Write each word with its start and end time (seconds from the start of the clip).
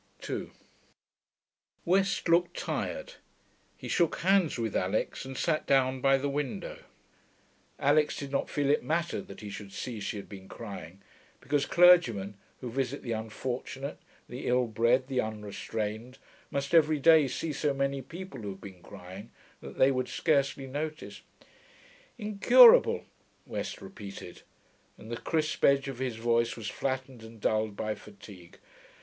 2 0.21 0.49
West 1.85 2.27
looked 2.27 2.57
tired. 2.57 3.13
He 3.77 3.87
shook 3.87 4.15
hands 4.21 4.57
with 4.57 4.75
Alix 4.75 5.25
and 5.25 5.37
sat 5.37 5.67
down 5.67 6.01
by 6.01 6.17
the 6.17 6.27
window. 6.27 6.79
Alix 7.77 8.17
did 8.17 8.31
not 8.31 8.49
feel 8.49 8.71
it 8.71 8.81
mattered 8.83 9.27
that 9.27 9.41
he 9.41 9.51
should 9.51 9.71
see 9.71 9.99
she 9.99 10.17
had 10.17 10.27
been 10.27 10.47
crying, 10.49 11.03
because 11.39 11.67
clergymen, 11.67 12.33
who 12.61 12.71
visit 12.71 13.03
the 13.03 13.11
unfortunate, 13.11 13.99
the 14.27 14.47
ill 14.47 14.65
bred, 14.65 15.05
the 15.05 15.21
unrestrained, 15.21 16.17
must 16.49 16.73
every 16.73 16.97
day 16.97 17.27
see 17.27 17.53
so 17.53 17.71
many 17.71 18.01
people 18.01 18.41
who 18.41 18.49
have 18.49 18.61
been 18.61 18.81
crying 18.81 19.29
that 19.61 19.77
they 19.77 19.91
would 19.91 20.09
scarcely 20.09 20.65
notice. 20.65 21.21
'Incurable,' 22.17 23.05
West 23.45 23.79
repeated, 23.83 24.41
and 24.97 25.11
the 25.11 25.15
crisp 25.17 25.63
edge 25.63 25.87
of 25.87 25.99
his 25.99 26.15
voice 26.15 26.57
was 26.57 26.69
flattened 26.71 27.21
and 27.21 27.39
dulled 27.39 27.75
by 27.75 27.93
fatigue. 27.93 28.57